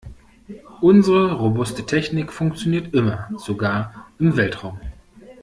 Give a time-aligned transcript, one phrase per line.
[0.81, 4.79] Unsere robuste Technik funktioniert immer, sogar im Weltraum.